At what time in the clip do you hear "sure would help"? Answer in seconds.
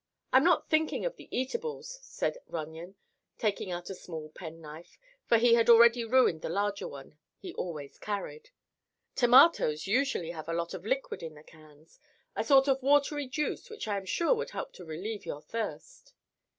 14.05-14.73